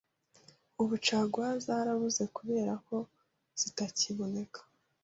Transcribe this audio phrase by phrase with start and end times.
[0.81, 2.97] ubu caguwa zarabuze kubera ko
[3.59, 4.59] zitakiboneka